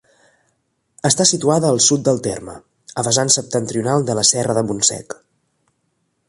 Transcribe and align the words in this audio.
Està 1.09 1.27
situada 1.31 1.69
al 1.73 1.81
sud 1.87 2.03
del 2.07 2.21
terme, 2.29 2.55
al 3.03 3.07
vessant 3.09 3.31
septentrional 3.37 4.07
de 4.09 4.17
la 4.21 4.25
Serra 4.31 4.57
del 4.61 4.71
Montsec. 4.73 5.19